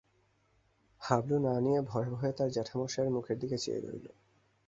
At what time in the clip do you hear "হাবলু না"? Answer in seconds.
1.01-1.53